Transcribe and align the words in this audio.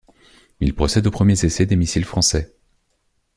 Il 0.61 0.73
procède 0.73 1.05
aux 1.05 1.11
premiers 1.11 1.45
essais 1.45 1.67
des 1.67 1.75
missiles 1.75 2.05
français. 2.05 2.55